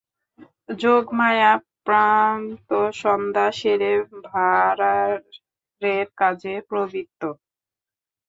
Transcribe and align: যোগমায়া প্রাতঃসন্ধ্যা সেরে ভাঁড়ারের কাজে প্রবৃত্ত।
যোগমায়া 0.79 1.51
প্রাতঃসন্ধ্যা 1.85 3.47
সেরে 3.59 3.93
ভাঁড়ারের 4.25 6.07
কাজে 6.17 6.53
প্রবৃত্ত। 6.69 7.21